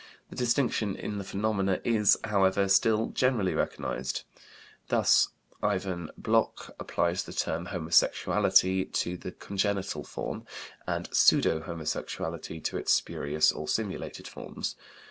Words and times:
The 0.31 0.35
distinction 0.35 0.95
in 0.95 1.19
the 1.19 1.23
phenomena 1.23 1.79
is, 1.83 2.17
however, 2.23 2.67
still 2.67 3.09
generally 3.11 3.53
recognized; 3.53 4.23
thus 4.87 5.27
Iwan 5.61 6.09
Bloch 6.17 6.71
applies 6.79 7.21
the 7.21 7.33
term 7.33 7.65
"homosexuality" 7.67 8.83
to 8.85 9.15
the 9.15 9.31
congenital 9.31 10.03
form, 10.03 10.45
and 10.87 11.07
"pseudo 11.15 11.61
homosexuality" 11.61 12.59
to 12.61 12.77
its 12.77 12.91
spurious 12.91 13.51
or 13.51 13.67
simulated 13.67 14.27
forms. 14.27 14.75